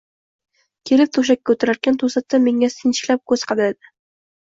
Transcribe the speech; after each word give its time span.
Kelib, 0.91 1.11
to‘shakka 1.19 1.55
o‘tirarkan, 1.57 2.01
to‘satdan 2.07 2.47
menga 2.51 2.73
sinchiklanib 2.79 3.27
ko‘z 3.33 3.49
qadadi: 3.55 3.97